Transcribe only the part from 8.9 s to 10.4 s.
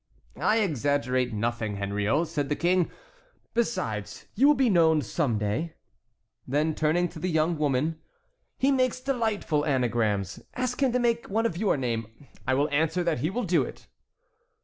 delightful anagrams.